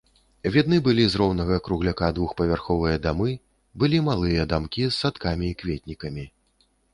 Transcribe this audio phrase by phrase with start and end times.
[0.53, 3.29] Відны былі з роўнага кругляка двухпавярховыя дамы,
[3.85, 6.27] былі малыя дамкі з садкамі і кветнікамі.